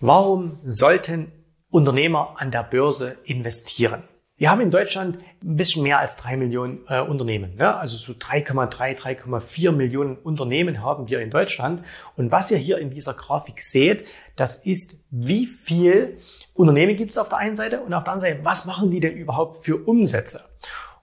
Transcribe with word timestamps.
Warum 0.00 0.58
sollten 0.66 1.32
Unternehmer 1.70 2.34
an 2.36 2.50
der 2.50 2.64
Börse 2.64 3.16
investieren? 3.24 4.02
Wir 4.36 4.50
haben 4.50 4.60
in 4.60 4.70
Deutschland 4.70 5.16
ein 5.42 5.56
bisschen 5.56 5.84
mehr 5.84 5.98
als 5.98 6.18
drei 6.18 6.36
Millionen 6.36 6.80
äh, 6.86 7.00
Unternehmen. 7.00 7.56
Ne? 7.56 7.74
Also 7.74 7.96
so 7.96 8.12
3,3, 8.12 8.94
3,4 8.94 9.72
Millionen 9.72 10.16
Unternehmen 10.18 10.82
haben 10.82 11.08
wir 11.08 11.20
in 11.20 11.30
Deutschland. 11.30 11.82
Und 12.14 12.30
was 12.30 12.50
ihr 12.50 12.58
hier 12.58 12.76
in 12.76 12.90
dieser 12.90 13.14
Grafik 13.14 13.62
seht, 13.62 14.04
das 14.36 14.66
ist, 14.66 15.02
wie 15.10 15.46
viel 15.46 16.18
Unternehmen 16.52 16.96
gibt 16.96 17.12
es 17.12 17.18
auf 17.18 17.30
der 17.30 17.38
einen 17.38 17.56
Seite 17.56 17.80
und 17.80 17.94
auf 17.94 18.04
der 18.04 18.12
anderen 18.12 18.32
Seite, 18.34 18.44
was 18.44 18.66
machen 18.66 18.90
die 18.90 19.00
denn 19.00 19.16
überhaupt 19.16 19.64
für 19.64 19.76
Umsätze? 19.76 20.44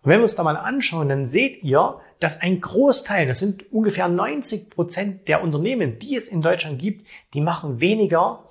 Und 0.04 0.12
wenn 0.12 0.20
wir 0.20 0.24
uns 0.24 0.36
da 0.36 0.44
mal 0.44 0.56
anschauen, 0.56 1.10
dann 1.10 1.26
seht 1.26 1.64
ihr, 1.64 2.00
dass 2.20 2.42
ein 2.42 2.62
Großteil, 2.62 3.26
das 3.26 3.40
sind 3.40 3.74
ungefähr 3.74 4.08
90 4.08 4.70
Prozent 4.70 5.28
der 5.28 5.42
Unternehmen, 5.42 5.98
die 5.98 6.16
es 6.16 6.28
in 6.28 6.44
Deutschland 6.44 6.78
gibt, 6.78 7.08
die 7.34 7.42
machen 7.42 7.80
weniger 7.80 8.44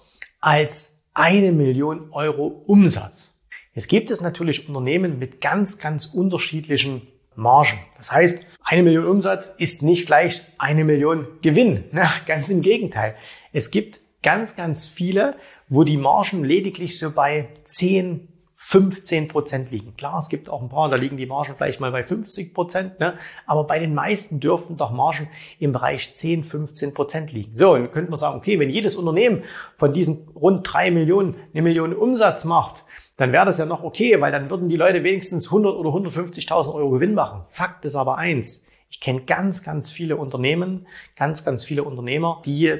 als 0.42 1.04
eine 1.14 1.52
Million 1.52 2.10
Euro 2.10 2.46
Umsatz. 2.66 3.40
Jetzt 3.74 3.88
gibt 3.88 4.10
es 4.10 4.20
natürlich 4.20 4.68
Unternehmen 4.68 5.18
mit 5.18 5.40
ganz, 5.40 5.78
ganz 5.78 6.06
unterschiedlichen 6.06 7.06
Margen. 7.34 7.78
Das 7.96 8.12
heißt, 8.12 8.46
eine 8.62 8.82
Million 8.82 9.06
Umsatz 9.06 9.54
ist 9.56 9.82
nicht 9.82 10.04
gleich 10.04 10.42
eine 10.58 10.84
Million 10.84 11.26
Gewinn. 11.40 11.84
Na, 11.92 12.10
ganz 12.26 12.50
im 12.50 12.60
Gegenteil. 12.60 13.14
Es 13.52 13.70
gibt 13.70 14.00
ganz, 14.22 14.56
ganz 14.56 14.88
viele, 14.88 15.36
wo 15.68 15.84
die 15.84 15.96
Margen 15.96 16.44
lediglich 16.44 16.98
so 16.98 17.12
bei 17.12 17.48
10, 17.64 18.28
15 18.64 19.26
Prozent 19.26 19.72
liegen. 19.72 19.96
Klar, 19.96 20.20
es 20.20 20.28
gibt 20.28 20.48
auch 20.48 20.62
ein 20.62 20.68
paar, 20.68 20.88
da 20.88 20.94
liegen 20.94 21.16
die 21.16 21.26
Margen 21.26 21.54
vielleicht 21.56 21.80
mal 21.80 21.90
bei 21.90 22.04
50 22.04 22.54
Prozent, 22.54 23.00
ne? 23.00 23.14
aber 23.44 23.64
bei 23.64 23.80
den 23.80 23.92
meisten 23.92 24.38
dürfen 24.38 24.76
doch 24.76 24.92
Margen 24.92 25.28
im 25.58 25.72
Bereich 25.72 26.14
10, 26.14 26.44
15 26.44 26.94
Prozent 26.94 27.32
liegen. 27.32 27.58
So, 27.58 27.72
und 27.72 27.82
dann 27.82 27.90
könnte 27.90 28.10
man 28.10 28.18
sagen, 28.18 28.38
okay, 28.38 28.60
wenn 28.60 28.70
jedes 28.70 28.94
Unternehmen 28.94 29.42
von 29.76 29.92
diesen 29.92 30.28
rund 30.36 30.66
drei 30.72 30.92
Millionen 30.92 31.34
eine 31.52 31.62
Million 31.62 31.92
Umsatz 31.92 32.44
macht, 32.44 32.84
dann 33.16 33.32
wäre 33.32 33.44
das 33.44 33.58
ja 33.58 33.66
noch 33.66 33.82
okay, 33.82 34.20
weil 34.20 34.30
dann 34.30 34.48
würden 34.48 34.68
die 34.68 34.76
Leute 34.76 35.02
wenigstens 35.02 35.46
100 35.46 35.74
oder 35.74 35.90
150.000 35.90 36.72
Euro 36.72 36.90
Gewinn 36.90 37.14
machen. 37.14 37.42
Fakt 37.48 37.84
ist 37.84 37.96
aber 37.96 38.16
eins, 38.16 38.68
ich 38.92 39.00
kenne 39.00 39.22
ganz, 39.22 39.64
ganz 39.64 39.90
viele 39.90 40.16
Unternehmen, 40.16 40.86
ganz, 41.16 41.46
ganz 41.46 41.64
viele 41.64 41.82
Unternehmer, 41.82 42.42
die 42.44 42.70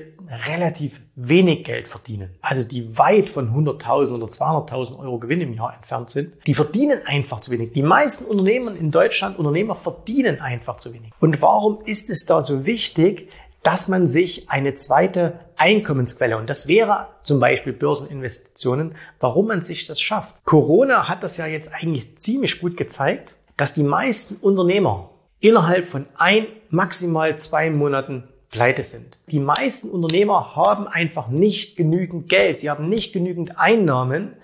relativ 0.47 1.00
wenig 1.17 1.65
Geld 1.65 1.89
verdienen. 1.89 2.37
Also 2.43 2.65
die 2.65 2.99
weit 2.99 3.31
von 3.31 3.50
100.000 3.50 4.17
oder 4.17 4.27
200.000 4.27 5.00
Euro 5.00 5.19
Gewinn 5.19 5.41
im 5.41 5.55
Jahr 5.55 5.75
entfernt 5.75 6.11
sind. 6.11 6.34
Die 6.47 6.55
verdienen 6.55 7.00
einfach 7.06 7.41
zu 7.41 7.50
wenig. 7.50 7.73
Die 7.73 7.83
meisten 7.83 8.27
Unternehmen 8.27 8.77
in 8.77 8.91
Deutschland, 8.91 9.39
Unternehmer 9.39 9.75
verdienen 9.75 10.39
einfach 10.39 10.77
zu 10.77 10.93
wenig. 10.93 11.12
Und 11.19 11.41
warum 11.41 11.78
ist 11.87 12.11
es 12.11 12.27
da 12.27 12.43
so 12.43 12.67
wichtig, 12.67 13.31
dass 13.62 13.89
man 13.89 14.06
sich 14.06 14.50
eine 14.50 14.75
zweite 14.75 15.41
Einkommensquelle, 15.56 16.37
und 16.37 16.50
das 16.50 16.69
wäre 16.69 17.09
zum 17.23 17.41
Beispiel 17.41 17.73
Börseninvestitionen, 17.73 18.97
warum 19.19 19.47
man 19.47 19.62
sich 19.62 19.87
das 19.87 19.99
schafft. 19.99 20.44
Corona 20.44 21.09
hat 21.09 21.23
das 21.23 21.39
ja 21.39 21.47
jetzt 21.47 21.73
eigentlich 21.73 22.19
ziemlich 22.19 22.61
gut 22.61 22.77
gezeigt, 22.77 23.34
dass 23.56 23.73
die 23.73 23.84
meisten 23.84 24.37
Unternehmer 24.37 25.12
innerhalb 25.43 25.87
von 25.87 26.07
ein, 26.15 26.47
maximal 26.71 27.37
zwei 27.39 27.69
Monaten 27.69 28.25
pleite 28.51 28.85
sind. 28.85 29.19
Die 29.27 29.41
meisten 29.41 29.91
Unternehmer 29.91 30.55
haben 30.57 30.87
einfach 30.87 31.29
nicht 31.29 31.77
genügend 31.77 32.29
Geld, 32.29 32.61
sie 32.61 32.71
haben 32.71 32.89
nicht 32.89 33.13
genügend 33.13 33.59
Einnahmen 33.59 34.37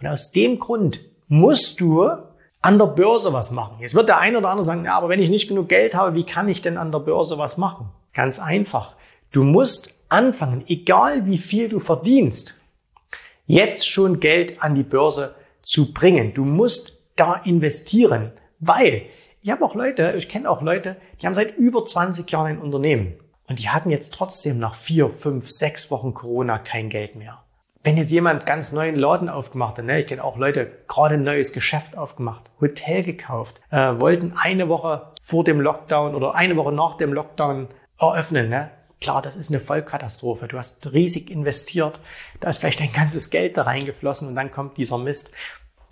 und 0.00 0.06
aus 0.08 0.32
dem 0.32 0.58
Grund 0.58 1.00
musst 1.28 1.80
du 1.80 2.08
an 2.62 2.78
der 2.78 2.86
Börse 2.86 3.32
was 3.32 3.50
machen. 3.50 3.76
Jetzt 3.80 3.94
wird 3.94 4.08
der 4.08 4.18
eine 4.18 4.38
oder 4.38 4.48
andere 4.48 4.64
sagen, 4.64 4.84
ja, 4.84 4.96
aber 4.96 5.08
wenn 5.08 5.22
ich 5.22 5.30
nicht 5.30 5.48
genug 5.48 5.68
Geld 5.68 5.94
habe, 5.94 6.16
wie 6.16 6.24
kann 6.24 6.48
ich 6.48 6.62
denn 6.62 6.78
an 6.78 6.90
der 6.90 7.00
Börse 7.00 7.38
was 7.38 7.58
machen? 7.58 7.90
Ganz 8.14 8.40
einfach. 8.40 8.94
Du 9.32 9.42
musst 9.42 9.94
anfangen, 10.08 10.64
egal 10.66 11.26
wie 11.26 11.38
viel 11.38 11.68
du 11.68 11.80
verdienst, 11.80 12.58
jetzt 13.46 13.88
schon 13.88 14.20
Geld 14.20 14.62
an 14.62 14.74
die 14.74 14.82
Börse 14.82 15.34
zu 15.62 15.92
bringen. 15.92 16.34
Du 16.34 16.44
musst 16.44 16.98
da 17.16 17.34
investieren, 17.34 18.32
weil 18.58 19.02
ich 19.46 19.52
habe 19.52 19.64
auch 19.64 19.76
Leute, 19.76 20.14
ich 20.16 20.28
kenne 20.28 20.50
auch 20.50 20.60
Leute, 20.60 20.96
die 21.22 21.26
haben 21.26 21.32
seit 21.32 21.56
über 21.56 21.84
20 21.84 22.28
Jahren 22.28 22.46
ein 22.46 22.58
Unternehmen 22.58 23.14
und 23.46 23.60
die 23.60 23.68
hatten 23.68 23.90
jetzt 23.90 24.12
trotzdem 24.12 24.58
nach 24.58 24.74
vier, 24.74 25.08
fünf, 25.08 25.48
sechs 25.48 25.88
Wochen 25.92 26.14
Corona 26.14 26.58
kein 26.58 26.88
Geld 26.88 27.14
mehr. 27.14 27.44
Wenn 27.84 27.96
jetzt 27.96 28.10
jemand 28.10 28.44
ganz 28.44 28.72
neuen 28.72 28.96
Laden 28.96 29.28
aufgemacht 29.28 29.78
hat, 29.78 29.84
ne, 29.84 30.00
ich 30.00 30.08
kenne 30.08 30.24
auch 30.24 30.36
Leute, 30.36 30.72
gerade 30.88 31.14
ein 31.14 31.22
neues 31.22 31.52
Geschäft 31.52 31.96
aufgemacht, 31.96 32.50
Hotel 32.60 33.04
gekauft, 33.04 33.60
äh, 33.70 34.00
wollten 34.00 34.32
eine 34.36 34.68
Woche 34.68 35.12
vor 35.22 35.44
dem 35.44 35.60
Lockdown 35.60 36.16
oder 36.16 36.34
eine 36.34 36.56
Woche 36.56 36.72
nach 36.72 36.96
dem 36.96 37.12
Lockdown 37.12 37.68
eröffnen. 38.00 38.48
Ne? 38.48 38.72
Klar, 39.00 39.22
das 39.22 39.36
ist 39.36 39.52
eine 39.52 39.60
Vollkatastrophe. 39.60 40.48
Du 40.48 40.58
hast 40.58 40.92
riesig 40.92 41.30
investiert, 41.30 42.00
da 42.40 42.50
ist 42.50 42.58
vielleicht 42.58 42.80
dein 42.80 42.92
ganzes 42.92 43.30
Geld 43.30 43.56
da 43.56 43.62
reingeflossen 43.62 44.26
und 44.26 44.34
dann 44.34 44.50
kommt 44.50 44.76
dieser 44.76 44.98
Mist. 44.98 45.36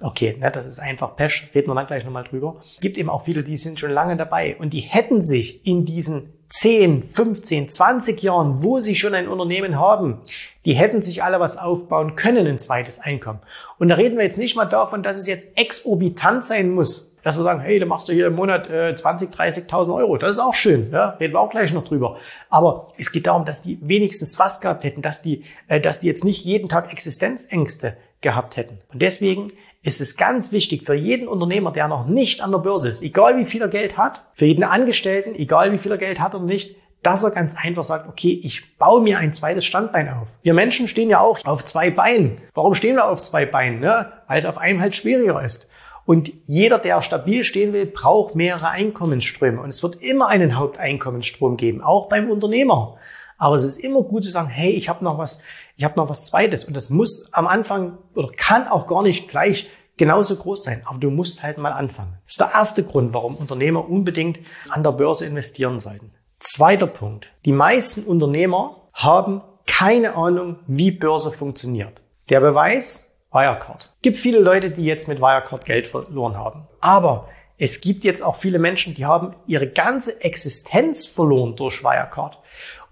Okay, 0.05 0.37
ne, 0.39 0.51
das 0.51 0.67
ist 0.67 0.81
einfach 0.81 1.17
Pech, 1.17 1.49
reden 1.55 1.69
wir 1.69 1.75
dann 1.75 1.87
gleich 1.87 2.05
nochmal 2.05 2.25
drüber. 2.25 2.57
Es 2.63 2.81
gibt 2.81 2.99
eben 2.99 3.09
auch 3.09 3.25
viele, 3.25 3.43
die 3.43 3.57
sind 3.57 3.81
schon 3.81 3.91
lange 3.91 4.19
dabei 4.19 4.55
und 4.59 4.75
die 4.75 4.81
hätten 4.81 5.23
sich 5.23 5.67
in 5.67 5.87
diesen 5.87 6.35
10, 6.51 7.09
15, 7.09 7.71
20 7.71 8.23
Jahren, 8.23 8.63
wo 8.63 8.81
sie 8.81 8.97
schon 8.97 9.15
ein 9.15 9.29
Unternehmen 9.29 9.79
haben, 9.79 10.21
die 10.67 10.75
hätten 10.75 11.01
sich 11.01 11.25
alle 11.25 11.41
was 11.41 11.57
aufbauen 11.57 12.17
können, 12.17 12.47
ein 12.47 12.59
zweites 12.59 13.01
Einkommen. 13.01 13.41
Und 13.79 13.89
da 13.89 13.95
reden 13.95 14.19
wir 14.19 14.25
jetzt 14.25 14.37
nicht 14.37 14.57
mal 14.57 14.67
davon, 14.67 15.03
dass 15.03 15.17
es 15.17 15.27
jetzt 15.27 15.57
exorbitant 15.57 16.45
sein 16.45 16.73
muss, 16.73 17.17
dass 17.23 17.39
wir 17.39 17.43
sagen, 17.43 17.61
hey, 17.61 17.79
da 17.79 17.87
machst 17.87 18.07
du 18.07 18.13
hier 18.13 18.27
im 18.27 18.35
Monat 18.35 18.69
äh, 18.69 18.95
20, 18.95 19.35
30.000 19.35 19.95
Euro. 19.95 20.19
Das 20.19 20.37
ist 20.37 20.41
auch 20.41 20.55
schön, 20.55 20.91
ja? 20.93 21.17
reden 21.19 21.33
wir 21.33 21.41
auch 21.41 21.51
gleich 21.51 21.73
noch 21.73 21.85
drüber. 21.85 22.19
Aber 22.51 22.93
es 22.99 23.11
geht 23.11 23.27
darum, 23.27 23.47
dass 23.47 23.63
die 23.63 23.79
wenigstens 23.81 24.39
was 24.39 24.61
gehabt 24.61 24.85
hätten, 24.85 25.01
dass 25.01 25.23
die, 25.23 25.45
äh, 25.69 25.81
dass 25.81 26.01
die 26.01 26.09
jetzt 26.09 26.25
nicht 26.25 26.45
jeden 26.45 26.69
Tag 26.69 26.93
Existenzängste 26.93 27.97
gehabt 28.21 28.59
hätten. 28.59 28.79
Und 28.93 29.01
deswegen 29.01 29.53
ist 29.85 30.01
es 30.01 30.17
ganz 30.17 30.51
wichtig 30.51 30.85
für 30.85 30.95
jeden 30.95 31.29
Unternehmer, 31.29 31.71
der 31.71 31.89
noch 31.89 32.07
nicht 32.07 32.41
an 32.41 32.51
der 32.51 32.59
Börse 32.59 32.89
ist, 32.89 33.03
egal 33.03 33.37
wie 33.39 33.45
viel 33.45 33.61
er 33.61 33.69
Geld 33.69 33.97
hat, 33.99 34.25
für 34.33 34.47
jeden 34.47 34.65
Angestellten, 34.65 35.35
egal 35.35 35.73
wie 35.73 35.79
viel 35.79 35.93
er 35.93 35.99
Geld 35.99 36.19
hat 36.19 36.35
oder 36.35 36.45
nicht, 36.45 36.77
dass 37.03 37.23
er 37.23 37.33
ganz 37.33 37.55
einfach 37.63 37.83
sagt, 37.83 38.09
okay, 38.09 38.41
ich 38.43 38.79
baue 38.79 39.03
mir 39.03 39.19
ein 39.19 39.35
zweites 39.35 39.67
Standbein 39.67 40.09
auf. 40.09 40.29
Wir 40.43 40.55
Menschen 40.55 40.89
stehen 40.89 41.11
ja 41.11 41.21
auch 41.21 41.39
auf 41.45 41.67
zwei 41.67 41.91
Beinen. 41.91 42.41
Warum 42.55 42.75
stehen 42.75 42.97
wir 42.97 43.07
auf 43.07 43.21
zwei 43.21 43.45
Beinen? 43.45 43.81
Ne? 43.81 44.11
Weil 44.27 44.39
es 44.39 44.47
auf 44.47 44.57
einem 44.57 44.81
halt 44.81 44.97
schwieriger 44.97 45.45
ist. 45.45 45.71
Und 46.07 46.33
jeder, 46.47 46.79
der 46.79 47.03
stabil 47.03 47.45
stehen 47.45 47.75
will, 47.75 47.85
braucht 47.85 48.35
mehrere 48.35 48.71
Einkommensströme. 48.71 49.61
Und 49.61 49.69
es 49.69 49.83
wird 49.83 49.97
immer 49.97 50.29
einen 50.29 50.57
Haupteinkommensstrom 50.57 51.59
geben, 51.59 51.83
auch 51.83 52.09
beim 52.09 52.31
Unternehmer. 52.31 52.97
Aber 53.37 53.57
es 53.57 53.65
ist 53.65 53.79
immer 53.79 54.01
gut 54.03 54.25
zu 54.25 54.31
sagen, 54.31 54.49
hey, 54.49 54.71
ich 54.71 54.89
habe 54.89 55.05
noch 55.05 55.19
was, 55.19 55.45
ich 55.77 55.85
habe 55.85 55.97
noch 55.97 56.09
was 56.09 56.27
Zweites. 56.27 56.65
Und 56.65 56.75
das 56.75 56.91
muss 56.91 57.29
am 57.33 57.47
Anfang 57.47 57.99
oder 58.15 58.29
kann 58.37 58.69
auch 58.69 58.87
gar 58.87 59.03
nicht 59.03 59.29
gleich 59.29 59.69
genauso 59.97 60.37
groß 60.37 60.63
sein. 60.65 60.83
Aber 60.87 60.99
du 60.99 61.11
musst 61.11 61.43
halt 61.43 61.59
mal 61.59 61.73
anfangen. 61.73 62.19
Das 62.25 62.35
ist 62.35 62.41
der 62.41 62.53
erste 62.53 62.85
Grund, 62.85 63.13
warum 63.13 63.37
Unternehmer 63.37 63.89
unbedingt 63.89 64.39
an 64.69 64.83
der 64.83 64.93
Börse 64.93 65.27
investieren 65.27 65.81
sollten. 65.81 66.13
Zweiter 66.41 66.87
Punkt. 66.87 67.29
Die 67.45 67.53
meisten 67.53 68.05
Unternehmer 68.05 68.89
haben 68.93 69.43
keine 69.67 70.15
Ahnung, 70.15 70.59
wie 70.67 70.91
Börse 70.91 71.31
funktioniert. 71.31 72.01
Der 72.29 72.41
Beweis, 72.41 73.23
Wirecard. 73.33 73.93
Gibt 74.03 74.19
viele 74.19 74.39
Leute, 74.39 74.71
die 74.71 74.85
jetzt 74.85 75.09
mit 75.09 75.21
Wirecard 75.21 75.65
Geld 75.65 75.87
verloren 75.87 76.37
haben. 76.37 76.69
Aber 76.81 77.29
es 77.57 77.81
gibt 77.81 78.05
jetzt 78.05 78.23
auch 78.23 78.37
viele 78.37 78.59
Menschen, 78.59 78.95
die 78.95 79.07
haben 79.07 79.35
ihre 79.47 79.69
ganze 79.69 80.21
Existenz 80.23 81.07
verloren 81.07 81.57
durch 81.57 81.83
Wirecard. 81.83 82.39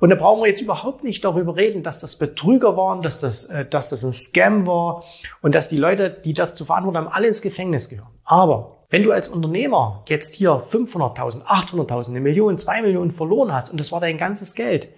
Und 0.02 0.10
da 0.10 0.16
brauchen 0.16 0.42
wir 0.42 0.48
jetzt 0.48 0.60
überhaupt 0.60 1.04
nicht 1.04 1.24
darüber 1.24 1.54
reden, 1.54 1.84
dass 1.84 2.00
das 2.00 2.16
Betrüger 2.16 2.76
waren, 2.76 3.02
dass 3.02 3.20
das, 3.20 3.44
äh, 3.44 3.64
dass 3.64 3.90
das 3.90 4.02
ein 4.02 4.12
Scam 4.12 4.66
war 4.66 5.04
und 5.42 5.54
dass 5.54 5.68
die 5.68 5.76
Leute, 5.76 6.10
die 6.24 6.32
das 6.32 6.56
zu 6.56 6.64
verantworten 6.64 6.98
haben, 6.98 7.06
alle 7.06 7.28
ins 7.28 7.40
Gefängnis 7.40 7.88
gehören. 7.88 8.10
Aber 8.24 8.78
wenn 8.90 9.04
du 9.04 9.12
als 9.12 9.28
Unternehmer 9.28 10.02
jetzt 10.08 10.34
hier 10.34 10.64
500.000, 10.72 11.44
800.000, 11.44 12.08
eine 12.08 12.20
Million, 12.20 12.58
zwei 12.58 12.82
Millionen 12.82 13.12
verloren 13.12 13.54
hast 13.54 13.70
und 13.70 13.78
das 13.78 13.92
war 13.92 14.00
dein 14.00 14.18
ganzes 14.18 14.56
Geld, 14.56 14.88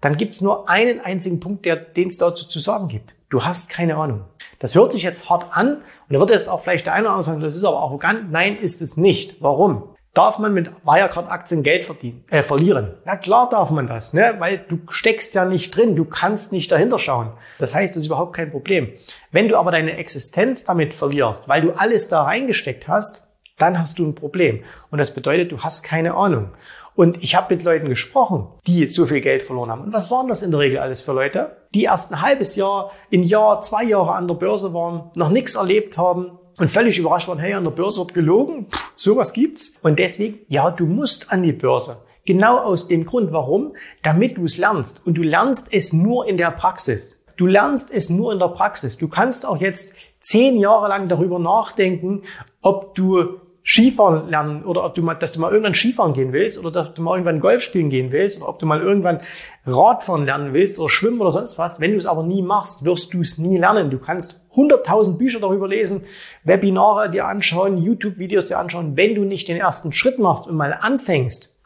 dann 0.00 0.16
gibt 0.16 0.32
es 0.32 0.40
nur 0.40 0.66
einen 0.66 0.98
einzigen 0.98 1.40
Punkt, 1.40 1.66
der 1.66 1.76
den 1.76 2.08
es 2.08 2.16
dazu 2.16 2.48
zu 2.48 2.58
sagen 2.58 2.88
gibt. 2.88 3.14
Du 3.28 3.44
hast 3.44 3.68
keine 3.68 3.96
Ahnung. 3.96 4.22
Das 4.60 4.74
hört 4.74 4.94
sich 4.94 5.02
jetzt 5.02 5.28
hart 5.28 5.54
an 5.54 5.82
und 6.08 6.14
da 6.14 6.18
wird 6.18 6.30
jetzt 6.30 6.48
auch 6.48 6.62
vielleicht 6.62 6.86
der 6.86 6.94
eine 6.94 7.02
oder 7.02 7.16
andere 7.16 7.24
sagen, 7.24 7.42
das 7.42 7.54
ist 7.54 7.64
aber 7.64 7.80
arrogant. 7.80 8.32
Nein, 8.32 8.56
ist 8.56 8.80
es 8.80 8.96
nicht. 8.96 9.42
Warum? 9.42 9.93
Darf 10.14 10.38
man 10.38 10.54
mit 10.54 10.70
Wirecard-Aktien 10.84 11.64
Geld 11.64 11.84
verdienen, 11.84 12.24
äh, 12.30 12.44
verlieren? 12.44 12.94
Na 13.04 13.16
klar 13.16 13.48
darf 13.50 13.70
man 13.70 13.88
das, 13.88 14.12
ne? 14.12 14.36
weil 14.38 14.58
du 14.58 14.78
steckst 14.88 15.34
ja 15.34 15.44
nicht 15.44 15.76
drin, 15.76 15.96
du 15.96 16.04
kannst 16.04 16.52
nicht 16.52 16.70
dahinter 16.70 17.00
schauen. 17.00 17.32
Das 17.58 17.74
heißt, 17.74 17.94
das 17.94 18.02
ist 18.02 18.06
überhaupt 18.06 18.34
kein 18.34 18.52
Problem. 18.52 18.92
Wenn 19.32 19.48
du 19.48 19.58
aber 19.58 19.72
deine 19.72 19.96
Existenz 19.96 20.62
damit 20.64 20.94
verlierst, 20.94 21.48
weil 21.48 21.62
du 21.62 21.72
alles 21.72 22.08
da 22.08 22.22
reingesteckt 22.22 22.86
hast, 22.86 23.28
dann 23.58 23.78
hast 23.78 23.98
du 23.98 24.06
ein 24.06 24.14
Problem. 24.14 24.62
Und 24.92 24.98
das 24.98 25.14
bedeutet, 25.14 25.50
du 25.50 25.60
hast 25.60 25.82
keine 25.82 26.14
Ahnung. 26.14 26.50
Und 26.94 27.22
ich 27.22 27.34
habe 27.34 27.52
mit 27.52 27.64
Leuten 27.64 27.88
gesprochen, 27.88 28.46
die 28.68 28.86
so 28.86 29.06
viel 29.06 29.20
Geld 29.20 29.42
verloren 29.42 29.70
haben. 29.70 29.82
Und 29.82 29.92
was 29.92 30.12
waren 30.12 30.28
das 30.28 30.44
in 30.44 30.52
der 30.52 30.60
Regel 30.60 30.78
alles 30.78 31.00
für 31.00 31.12
Leute? 31.12 31.56
Die 31.74 31.84
erst 31.84 32.12
ein 32.12 32.22
halbes 32.22 32.54
Jahr, 32.54 32.92
ein 33.12 33.24
Jahr, 33.24 33.60
zwei 33.60 33.82
Jahre 33.82 34.12
an 34.12 34.28
der 34.28 34.36
Börse 34.36 34.72
waren, 34.74 35.10
noch 35.14 35.30
nichts 35.30 35.56
erlebt 35.56 35.98
haben, 35.98 36.38
und 36.58 36.70
völlig 36.70 36.98
überrascht 36.98 37.28
waren, 37.28 37.38
hey, 37.38 37.54
an 37.54 37.64
der 37.64 37.70
Börse 37.70 38.00
wird 38.00 38.14
gelogen, 38.14 38.68
Puh, 38.70 38.78
sowas 38.96 39.32
gibt's. 39.32 39.78
Und 39.82 39.98
deswegen, 39.98 40.40
ja, 40.48 40.70
du 40.70 40.86
musst 40.86 41.32
an 41.32 41.42
die 41.42 41.52
Börse. 41.52 42.04
Genau 42.24 42.58
aus 42.58 42.88
dem 42.88 43.04
Grund, 43.04 43.32
warum? 43.32 43.74
Damit 44.02 44.38
du 44.38 44.44
es 44.44 44.56
lernst. 44.56 45.06
Und 45.06 45.14
du 45.14 45.22
lernst 45.22 45.72
es 45.72 45.92
nur 45.92 46.26
in 46.26 46.36
der 46.36 46.50
Praxis. 46.50 47.24
Du 47.36 47.46
lernst 47.46 47.92
es 47.92 48.08
nur 48.08 48.32
in 48.32 48.38
der 48.38 48.48
Praxis. 48.48 48.96
Du 48.96 49.08
kannst 49.08 49.46
auch 49.46 49.58
jetzt 49.58 49.96
zehn 50.20 50.58
Jahre 50.58 50.88
lang 50.88 51.08
darüber 51.08 51.38
nachdenken, 51.38 52.22
ob 52.62 52.94
du 52.94 53.40
Skifahren 53.66 54.28
lernen 54.28 54.64
oder 54.64 54.84
ob 54.84 54.94
du 54.94 55.02
mal, 55.02 55.14
dass 55.14 55.32
du 55.32 55.40
mal 55.40 55.50
irgendwann 55.50 55.74
Skifahren 55.74 56.12
gehen 56.12 56.34
willst 56.34 56.58
oder 56.58 56.70
dass 56.70 56.94
du 56.94 57.02
mal 57.02 57.14
irgendwann 57.14 57.40
Golf 57.40 57.62
spielen 57.62 57.88
gehen 57.88 58.12
willst 58.12 58.40
oder 58.40 58.50
ob 58.50 58.58
du 58.58 58.66
mal 58.66 58.80
irgendwann 58.80 59.20
Radfahren 59.64 60.26
lernen 60.26 60.52
willst 60.52 60.78
oder 60.78 60.90
schwimmen 60.90 61.20
oder 61.20 61.30
sonst 61.30 61.56
was. 61.56 61.80
Wenn 61.80 61.92
du 61.92 61.98
es 61.98 62.04
aber 62.04 62.22
nie 62.22 62.42
machst, 62.42 62.84
wirst 62.84 63.14
du 63.14 63.22
es 63.22 63.38
nie 63.38 63.56
lernen. 63.56 63.90
Du 63.90 63.98
kannst 63.98 64.43
100.000 64.56 65.16
Bücher 65.16 65.40
darüber 65.40 65.68
lesen, 65.68 66.04
Webinare 66.44 67.10
dir 67.10 67.26
anschauen, 67.26 67.78
YouTube-Videos 67.78 68.48
dir 68.48 68.58
anschauen. 68.58 68.96
Wenn 68.96 69.14
du 69.14 69.22
nicht 69.22 69.48
den 69.48 69.56
ersten 69.56 69.92
Schritt 69.92 70.18
machst 70.18 70.46
und 70.46 70.56
mal 70.56 70.72
anfängst, 70.72 71.56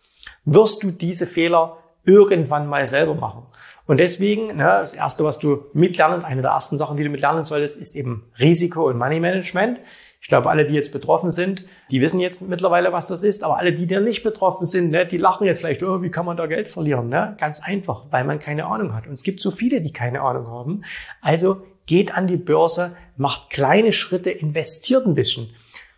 wirst 0.44 0.82
du 0.82 0.90
diese 0.90 1.26
Fehler 1.26 1.78
irgendwann 2.04 2.66
mal 2.66 2.86
selber 2.86 3.14
machen. 3.14 3.42
Und 3.86 4.00
deswegen, 4.00 4.48
ne, 4.48 4.64
das 4.80 4.94
erste, 4.94 5.24
was 5.24 5.38
du 5.38 5.64
mitlernen, 5.72 6.22
eine 6.22 6.42
der 6.42 6.50
ersten 6.50 6.76
Sachen, 6.76 6.96
die 6.96 7.04
du 7.04 7.10
mitlernen 7.10 7.44
solltest, 7.44 7.80
ist 7.80 7.96
eben 7.96 8.30
Risiko 8.38 8.86
und 8.86 8.98
Money 8.98 9.18
Management. 9.18 9.80
Ich 10.20 10.28
glaube, 10.28 10.50
alle, 10.50 10.66
die 10.66 10.74
jetzt 10.74 10.92
betroffen 10.92 11.30
sind, 11.30 11.64
die 11.90 12.02
wissen 12.02 12.20
jetzt 12.20 12.42
mittlerweile, 12.42 12.92
was 12.92 13.08
das 13.08 13.22
ist. 13.22 13.42
Aber 13.42 13.56
alle, 13.56 13.72
die 13.72 13.86
da 13.86 14.00
nicht 14.00 14.22
betroffen 14.24 14.66
sind, 14.66 14.90
ne, 14.90 15.06
die 15.06 15.16
lachen 15.16 15.46
jetzt 15.46 15.60
vielleicht, 15.60 15.82
oh, 15.82 16.02
wie 16.02 16.10
kann 16.10 16.26
man 16.26 16.36
da 16.36 16.46
Geld 16.46 16.68
verlieren? 16.68 17.08
Ne? 17.08 17.34
Ganz 17.40 17.62
einfach, 17.62 18.04
weil 18.10 18.24
man 18.24 18.38
keine 18.40 18.66
Ahnung 18.66 18.94
hat. 18.94 19.06
Und 19.06 19.14
es 19.14 19.22
gibt 19.22 19.40
so 19.40 19.50
viele, 19.50 19.80
die 19.80 19.92
keine 19.92 20.20
Ahnung 20.20 20.48
haben. 20.48 20.84
Also 21.22 21.62
geht 21.88 22.14
an 22.14 22.28
die 22.28 22.36
Börse, 22.36 22.96
macht 23.16 23.50
kleine 23.50 23.92
Schritte, 23.92 24.30
investiert 24.30 25.06
ein 25.06 25.14
bisschen. 25.14 25.50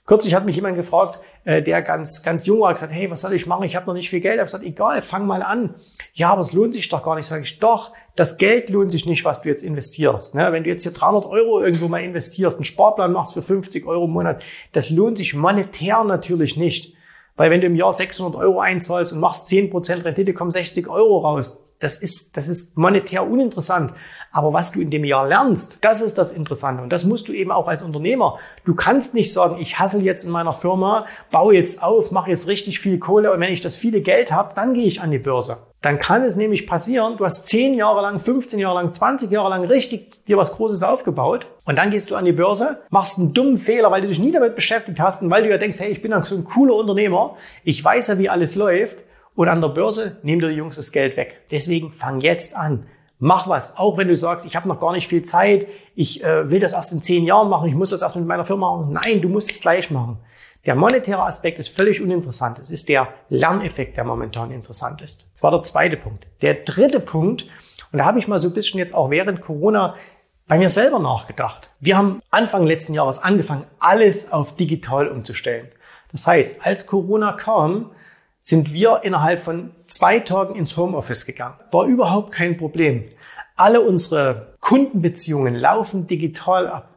Kürzlich 0.07 0.35
hat 0.35 0.47
mich 0.47 0.57
jemand 0.57 0.77
gefragt, 0.77 1.21
äh, 1.45 1.63
der 1.63 1.83
ganz, 1.83 2.23
ganz 2.23 2.47
jung 2.47 2.61
war, 2.61 2.73
gesagt, 2.73 2.93
hey, 2.93 3.11
was 3.11 3.21
soll 3.21 3.33
ich 3.35 3.47
machen? 3.47 3.65
Ich 3.65 3.77
habe 3.77 3.87
noch 3.87 3.95
nicht 3.95 4.11
viel 4.11 4.21
Geld. 4.21 4.35
Ich 4.35 4.41
habe 4.41 4.47
gesagt, 4.47 4.65
egal, 4.65 5.03
fang 5.03 5.27
mal 5.27 5.43
an. 5.43 5.75
Ja, 6.13 6.31
aber 6.31 6.41
es 6.41 6.53
lohnt 6.53 6.75
sich 6.75 6.89
doch 6.89 7.03
gar 7.03 7.17
nicht. 7.17 7.27
Sage 7.27 7.45
ich, 7.45 7.59
doch, 7.59 7.93
das 8.17 8.39
Geld 8.39 8.71
lohnt 8.71 8.91
sich 8.91 9.07
nicht, 9.07 9.25
was 9.25 9.43
du 9.43 9.49
jetzt 9.49 9.63
investierst. 9.63 10.35
Ne? 10.35 10.53
Wenn 10.53 10.65
du 10.65 10.71
jetzt 10.71 10.83
hier 10.83 10.93
300 10.93 11.27
Euro 11.27 11.63
irgendwo 11.63 11.89
mal 11.89 12.03
investierst, 12.03 12.59
einen 12.59 12.65
Sparplan 12.65 13.13
machst 13.13 13.35
für 13.35 13.43
50 13.43 13.87
Euro 13.87 14.05
im 14.05 14.11
Monat, 14.11 14.43
das 14.73 14.91
lohnt 14.91 15.19
sich 15.19 15.35
monetär 15.35 16.05
natürlich 16.05 16.57
nicht. 16.57 16.95
Weil 17.37 17.51
wenn 17.51 17.63
du 17.63 17.69
im 17.69 17.77
Jahr 17.77 17.93
600 17.93 18.39
Euro 18.39 18.61
einzahlst 18.61 19.15
und 19.15 19.21
machst 19.21 19.49
10% 19.49 20.05
Rendite, 20.05 20.35
kommen 20.35 20.51
60 20.51 20.89
Euro 20.89 21.21
raus. 21.21 21.65
Das 21.79 22.03
ist, 22.03 22.37
das 22.37 22.49
ist 22.49 22.77
monetär 22.77 23.27
uninteressant. 23.27 23.95
Aber 24.33 24.53
was 24.53 24.73
du 24.73 24.81
in 24.81 24.91
dem 24.91 25.05
Jahr 25.05 25.27
lernst, 25.27 25.79
das 25.83 26.01
ist 26.01 26.17
das 26.17 26.33
Interessante. 26.33 26.83
Und 26.83 26.91
das 26.91 27.05
musst 27.05 27.29
du 27.29 27.33
eben 27.33 27.51
auch 27.51 27.67
als 27.67 27.83
Unternehmer. 27.83 28.39
Du 28.65 28.75
kannst 28.75 29.15
nicht 29.15 29.33
sagen, 29.33 29.59
ich 29.61 29.79
hassel 29.79 30.03
jetzt 30.03 30.25
in 30.25 30.31
meiner 30.31 30.53
Firma, 30.53 31.07
baue 31.31 31.55
jetzt 31.55 31.83
auf, 31.83 32.11
mache 32.11 32.31
jetzt 32.31 32.49
richtig 32.49 32.79
viel 32.79 32.99
Kohle 32.99 33.33
und 33.33 33.41
wenn 33.41 33.53
ich 33.53 33.61
das 33.61 33.77
viele 33.77 34.01
Geld 34.01 34.31
habe, 34.31 34.55
dann 34.55 34.75
gehe 34.75 34.87
ich 34.87 35.01
an 35.01 35.11
die 35.11 35.19
Börse. 35.19 35.59
Dann 35.83 35.99
kann 35.99 36.25
es 36.25 36.37
nämlich 36.37 36.67
passieren, 36.67 37.17
du 37.17 37.25
hast 37.25 37.47
10 37.49 37.73
Jahre 37.75 38.03
lang, 38.03 38.21
15 38.21 38.59
Jahre 38.59 38.75
lang, 38.75 38.93
20 38.93 39.31
Jahre 39.31 39.49
lang 39.49 39.65
richtig 39.65 40.25
dir 40.27 40.37
was 40.37 40.53
Großes 40.57 40.83
aufgebaut 40.83 41.47
und 41.65 41.79
dann 41.79 41.91
gehst 41.91 42.11
du 42.11 42.17
an 42.17 42.27
die 42.27 42.33
Börse, 42.33 42.83
machst 42.91 43.19
einen 43.19 43.33
dummen 43.33 43.57
Fehler, 43.57 43.91
weil 43.91 44.03
du 44.03 44.09
dich 44.09 44.19
nie 44.19 44.31
damit 44.31 44.57
beschäftigt 44.57 45.01
hast 45.01 45.23
und 45.23 45.31
weil 45.31 45.43
du 45.43 45.49
ja 45.49 45.57
denkst, 45.57 45.81
hey, 45.81 45.91
ich 45.91 46.03
bin 46.03 46.13
so 46.25 46.37
ein 46.37 46.45
cooler 46.45 46.75
Unternehmer, 46.75 47.37
ich 47.65 47.83
weiß 47.83 48.09
ja, 48.09 48.19
wie 48.19 48.29
alles 48.29 48.57
läuft 48.57 48.99
und 49.35 49.49
an 49.49 49.63
der 49.63 49.69
Börse 49.69 50.19
nehmen 50.23 50.43
dir 50.43 50.49
die 50.49 50.57
Jungs 50.57 50.77
das 50.77 50.93
Geld 50.93 51.17
weg. 51.17 51.41
Deswegen 51.51 51.93
fang 51.93 52.21
jetzt 52.21 52.55
an. 52.55 52.85
Mach 53.23 53.47
was, 53.49 53.77
auch 53.77 53.99
wenn 53.99 54.09
du 54.09 54.17
sagst, 54.17 54.47
ich 54.47 54.57
habe 54.57 54.67
noch 54.67 54.81
gar 54.81 54.93
nicht 54.93 55.07
viel 55.07 55.23
Zeit, 55.23 55.67
ich 55.95 56.25
äh, 56.25 56.51
will 56.51 56.59
das 56.59 56.73
erst 56.73 56.93
in 56.93 57.03
zehn 57.03 57.25
Jahren 57.25 57.51
machen, 57.51 57.69
ich 57.69 57.75
muss 57.75 57.91
das 57.91 58.01
erst 58.01 58.17
mit 58.17 58.27
meiner 58.27 58.47
Firma 58.47 58.75
machen. 58.75 58.95
Nein, 58.95 59.21
du 59.21 59.29
musst 59.29 59.51
es 59.51 59.61
gleich 59.61 59.91
machen. 59.91 60.19
Der 60.65 60.75
monetäre 60.75 61.23
Aspekt 61.23 61.59
ist 61.59 61.69
völlig 61.69 62.01
uninteressant. 62.01 62.59
Es 62.59 62.71
ist 62.71 62.89
der 62.89 63.09
Lerneffekt, 63.29 63.99
der 63.99 64.05
momentan 64.05 64.51
interessant 64.51 65.03
ist. 65.03 65.27
Das 65.35 65.43
war 65.43 65.51
der 65.51 65.61
zweite 65.61 65.99
Punkt. 65.99 66.27
Der 66.41 66.55
dritte 66.55 66.99
Punkt, 66.99 67.47
und 67.93 67.99
da 67.99 68.07
habe 68.07 68.19
ich 68.19 68.27
mal 68.27 68.39
so 68.39 68.49
ein 68.49 68.55
bisschen 68.55 68.79
jetzt 68.79 68.95
auch 68.95 69.11
während 69.11 69.43
Corona 69.43 69.97
bei 70.49 70.57
mir 70.57 70.71
selber 70.71 70.99
nachgedacht. 70.99 71.71
Wir 71.79 71.99
haben 71.99 72.23
Anfang 72.31 72.65
letzten 72.65 72.95
Jahres 72.95 73.23
angefangen, 73.23 73.67
alles 73.79 74.33
auf 74.33 74.57
digital 74.57 75.09
umzustellen. 75.09 75.69
Das 76.11 76.27
heißt, 76.27 76.65
als 76.67 76.87
Corona 76.87 77.33
kam, 77.33 77.91
sind 78.43 78.73
wir 78.73 79.01
innerhalb 79.03 79.43
von 79.43 79.71
zwei 79.87 80.21
Tagen 80.21 80.55
ins 80.57 80.77
Homeoffice 80.77 81.27
gegangen. 81.27 81.57
War 81.71 81.87
überhaupt 81.87 82.33
kein 82.33 82.57
Problem. 82.57 83.05
Alle 83.57 83.81
unsere 83.83 84.55
Kundenbeziehungen 84.61 85.55
laufen 85.55 86.07
digital 86.07 86.69
ab. 86.69 86.91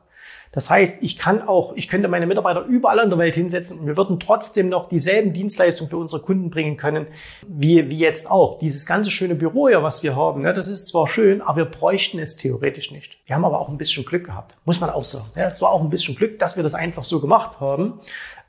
Das 0.53 0.69
heißt, 0.69 0.97
ich 1.01 1.17
kann 1.17 1.41
auch, 1.41 1.73
ich 1.75 1.87
könnte 1.87 2.07
meine 2.07 2.27
Mitarbeiter 2.27 2.63
überall 2.65 2.99
in 2.99 3.09
der 3.09 3.17
Welt 3.17 3.33
hinsetzen 3.33 3.79
und 3.79 3.87
wir 3.87 3.97
würden 3.97 4.19
trotzdem 4.19 4.69
noch 4.69 4.87
dieselben 4.87 5.33
Dienstleistungen 5.33 5.89
für 5.89 5.97
unsere 5.97 6.21
Kunden 6.21 6.51
bringen 6.51 6.77
können, 6.77 7.07
wie, 7.47 7.89
wie 7.89 7.97
jetzt 7.97 8.29
auch. 8.29 8.59
Dieses 8.59 8.85
ganze 8.85 9.09
schöne 9.09 9.33
Büro 9.33 9.67
ja, 9.67 9.81
was 9.81 10.03
wir 10.03 10.15
haben, 10.15 10.43
ne, 10.43 10.53
das 10.53 10.67
ist 10.67 10.87
zwar 10.87 11.07
schön, 11.07 11.41
aber 11.41 11.57
wir 11.57 11.65
bräuchten 11.65 12.19
es 12.19 12.37
theoretisch 12.37 12.91
nicht. 12.91 13.17
Wir 13.25 13.35
haben 13.35 13.45
aber 13.45 13.59
auch 13.59 13.69
ein 13.69 13.79
bisschen 13.79 14.05
Glück 14.05 14.27
gehabt, 14.27 14.55
muss 14.63 14.79
man 14.79 14.91
auch 14.91 15.05
sagen. 15.05 15.25
Ja, 15.35 15.47
es 15.47 15.59
war 15.59 15.71
auch 15.71 15.81
ein 15.81 15.89
bisschen 15.89 16.15
Glück, 16.15 16.37
dass 16.37 16.55
wir 16.55 16.61
das 16.61 16.75
einfach 16.75 17.03
so 17.03 17.19
gemacht 17.19 17.59
haben. 17.59 17.99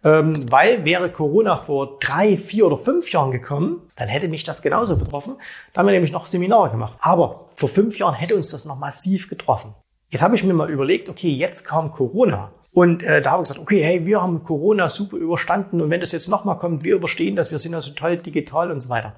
Ähm, 0.05 0.35
weil 0.51 0.85
wäre 0.85 1.11
Corona 1.11 1.57
vor 1.57 1.99
drei, 1.99 2.37
vier 2.37 2.67
oder 2.67 2.77
fünf 2.77 3.11
Jahren 3.11 3.31
gekommen, 3.31 3.81
dann 3.97 4.09
hätte 4.09 4.29
mich 4.29 4.45
das 4.45 4.61
genauso 4.61 4.97
betroffen. 4.97 5.37
Da 5.73 5.81
haben 5.81 5.87
wir 5.87 5.93
nämlich 5.93 6.13
noch 6.13 6.27
Seminare 6.27 6.71
gemacht. 6.71 6.97
Aber 7.01 7.47
vor 7.55 7.71
fünf 7.71 7.99
Jahren 7.99 8.15
hätte 8.15 8.37
uns 8.37 8.51
das 8.51 8.67
noch 8.67 8.79
massiv 8.79 9.31
getroffen. 9.31 9.75
Jetzt 10.11 10.23
habe 10.23 10.35
ich 10.35 10.45
mir 10.45 10.53
mal 10.53 10.71
überlegt, 10.71 11.09
okay, 11.09 11.31
jetzt 11.31 11.65
kam 11.65 11.91
Corona. 11.91 12.53
Und 12.75 13.03
äh, 13.03 13.21
da 13.21 13.31
habe 13.31 13.43
ich 13.43 13.49
gesagt, 13.49 13.61
okay, 13.61 13.83
hey, 13.83 14.05
wir 14.05 14.21
haben 14.21 14.45
Corona 14.45 14.89
super 14.89 15.17
überstanden 15.17 15.81
und 15.81 15.91
wenn 15.91 16.01
das 16.01 16.13
jetzt 16.13 16.29
nochmal 16.29 16.59
kommt, 16.59 16.83
wir 16.83 16.97
überstehen 16.97 17.37
das, 17.37 17.53
wir 17.53 17.59
sind 17.59 17.73
ja 17.73 17.81
so 17.81 17.95
toll 17.95 18.17
digital 18.17 18.73
und 18.73 18.81
so 18.81 18.91
weiter. 18.91 19.15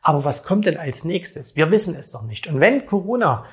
Aber 0.00 0.24
was 0.24 0.44
kommt 0.44 0.64
denn 0.66 0.78
als 0.78 1.04
nächstes? 1.04 1.54
Wir 1.54 1.70
wissen 1.70 1.94
es 1.96 2.10
doch 2.10 2.22
nicht. 2.22 2.46
Und 2.46 2.60
wenn 2.60 2.86
Corona 2.86 3.44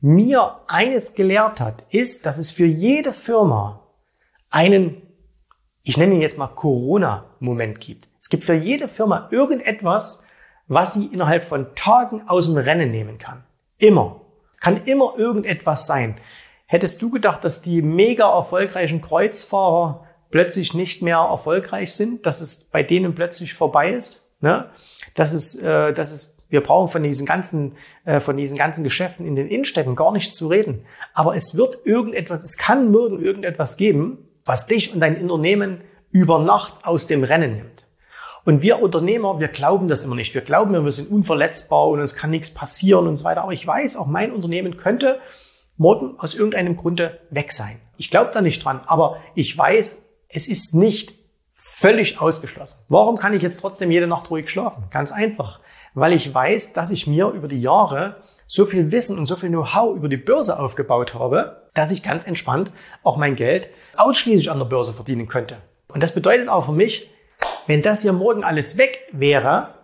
mir 0.00 0.60
eines 0.68 1.16
gelehrt 1.16 1.60
hat, 1.60 1.82
ist, 1.90 2.24
dass 2.24 2.38
es 2.38 2.50
für 2.52 2.66
jede 2.66 3.12
Firma 3.12 3.80
einen 4.48 5.02
ich 5.82 5.96
nenne 5.96 6.14
ihn 6.14 6.20
jetzt 6.20 6.38
mal 6.38 6.48
Corona-Moment 6.48 7.80
gibt. 7.80 8.08
Es 8.20 8.28
gibt 8.28 8.44
für 8.44 8.54
jede 8.54 8.88
Firma 8.88 9.28
irgendetwas, 9.30 10.24
was 10.68 10.94
sie 10.94 11.06
innerhalb 11.06 11.44
von 11.44 11.74
Tagen 11.74 12.28
aus 12.28 12.46
dem 12.46 12.56
Rennen 12.56 12.90
nehmen 12.90 13.18
kann. 13.18 13.42
Immer. 13.78 14.20
Kann 14.60 14.84
immer 14.84 15.14
irgendetwas 15.16 15.86
sein. 15.86 16.18
Hättest 16.66 17.00
du 17.02 17.10
gedacht, 17.10 17.44
dass 17.44 17.62
die 17.62 17.82
mega 17.82 18.30
erfolgreichen 18.30 19.00
Kreuzfahrer 19.00 20.06
plötzlich 20.30 20.74
nicht 20.74 21.02
mehr 21.02 21.16
erfolgreich 21.16 21.94
sind, 21.94 22.26
dass 22.26 22.40
es 22.40 22.64
bei 22.64 22.82
denen 22.82 23.14
plötzlich 23.14 23.54
vorbei 23.54 23.92
ist, 23.92 24.30
ne? 24.40 24.70
dass 25.16 25.32
es, 25.32 25.60
äh, 25.60 25.92
dass 25.92 26.12
es 26.12 26.36
wir 26.50 26.62
brauchen 26.62 26.88
von 26.88 27.02
diesen 27.02 27.26
ganzen, 27.26 27.76
äh, 28.04 28.20
von 28.20 28.36
diesen 28.36 28.58
ganzen 28.58 28.84
Geschäften 28.84 29.26
in 29.26 29.36
den 29.36 29.48
Innenstädten 29.48 29.96
gar 29.96 30.12
nicht 30.12 30.34
zu 30.34 30.48
reden. 30.48 30.84
Aber 31.14 31.34
es 31.34 31.56
wird 31.56 31.78
irgendetwas, 31.86 32.44
es 32.44 32.58
kann 32.58 32.92
irgendetwas 32.92 33.76
geben, 33.76 34.29
was 34.44 34.66
dich 34.66 34.92
und 34.94 35.00
dein 35.00 35.20
Unternehmen 35.20 35.82
über 36.10 36.38
Nacht 36.38 36.84
aus 36.84 37.06
dem 37.06 37.24
Rennen 37.24 37.56
nimmt. 37.56 37.86
Und 38.44 38.62
wir 38.62 38.82
Unternehmer, 38.82 39.38
wir 39.38 39.48
glauben 39.48 39.88
das 39.88 40.04
immer 40.04 40.16
nicht. 40.16 40.34
Wir 40.34 40.40
glauben, 40.40 40.72
wir 40.72 40.90
sind 40.90 41.10
unverletzbar 41.10 41.88
und 41.88 42.00
uns 42.00 42.16
kann 42.16 42.30
nichts 42.30 42.54
passieren 42.54 43.06
und 43.06 43.16
so 43.16 43.24
weiter. 43.24 43.42
Aber 43.42 43.52
ich 43.52 43.66
weiß, 43.66 43.96
auch 43.96 44.06
mein 44.06 44.32
Unternehmen 44.32 44.76
könnte 44.76 45.20
morgen 45.76 46.18
aus 46.18 46.34
irgendeinem 46.34 46.76
Grunde 46.76 47.20
weg 47.30 47.52
sein. 47.52 47.80
Ich 47.96 48.10
glaube 48.10 48.30
da 48.32 48.40
nicht 48.40 48.64
dran, 48.64 48.80
aber 48.86 49.18
ich 49.34 49.56
weiß, 49.56 50.10
es 50.28 50.48
ist 50.48 50.74
nicht 50.74 51.14
völlig 51.54 52.20
ausgeschlossen. 52.20 52.84
Warum 52.88 53.16
kann 53.16 53.34
ich 53.34 53.42
jetzt 53.42 53.60
trotzdem 53.60 53.90
jede 53.90 54.06
Nacht 54.06 54.30
ruhig 54.30 54.48
schlafen? 54.50 54.84
Ganz 54.90 55.12
einfach. 55.12 55.60
weil 55.94 56.12
ich 56.12 56.32
weiß, 56.32 56.72
dass 56.72 56.90
ich 56.90 57.06
mir 57.06 57.28
über 57.28 57.48
die 57.48 57.60
Jahre 57.60 58.22
so 58.52 58.66
viel 58.66 58.90
Wissen 58.90 59.16
und 59.16 59.26
so 59.26 59.36
viel 59.36 59.48
Know-how 59.48 59.96
über 59.96 60.08
die 60.08 60.16
Börse 60.16 60.58
aufgebaut 60.58 61.14
habe, 61.14 61.68
dass 61.72 61.92
ich 61.92 62.02
ganz 62.02 62.26
entspannt 62.26 62.72
auch 63.04 63.16
mein 63.16 63.36
Geld 63.36 63.70
ausschließlich 63.96 64.50
an 64.50 64.58
der 64.58 64.66
Börse 64.66 64.92
verdienen 64.92 65.28
könnte. 65.28 65.58
Und 65.86 66.02
das 66.02 66.14
bedeutet 66.14 66.48
auch 66.48 66.66
für 66.66 66.72
mich, 66.72 67.08
wenn 67.68 67.80
das 67.80 68.02
hier 68.02 68.12
morgen 68.12 68.42
alles 68.42 68.76
weg 68.76 69.06
wäre, 69.12 69.74